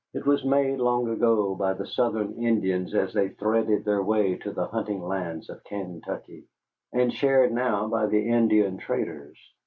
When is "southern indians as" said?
1.85-3.13